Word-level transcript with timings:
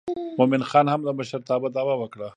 مومن 0.39 0.61
خان 0.69 0.85
هم 0.89 1.01
د 1.07 1.09
مشرتابه 1.19 1.67
دعوه 1.75 1.95
وکړه. 1.99 2.27